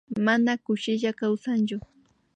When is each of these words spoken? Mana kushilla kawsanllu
Mana 0.27 0.53
kushilla 0.63 1.09
kawsanllu 1.19 1.77